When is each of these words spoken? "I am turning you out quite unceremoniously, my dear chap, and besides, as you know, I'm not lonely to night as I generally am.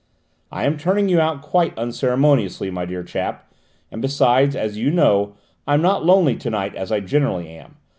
"I 0.51 0.65
am 0.65 0.77
turning 0.79 1.09
you 1.09 1.21
out 1.21 1.43
quite 1.43 1.77
unceremoniously, 1.77 2.71
my 2.71 2.85
dear 2.87 3.03
chap, 3.03 3.53
and 3.91 4.01
besides, 4.01 4.55
as 4.55 4.75
you 4.79 4.89
know, 4.89 5.35
I'm 5.67 5.83
not 5.83 6.03
lonely 6.03 6.35
to 6.37 6.49
night 6.49 6.73
as 6.73 6.91
I 6.91 7.01
generally 7.01 7.47
am. 7.49 7.75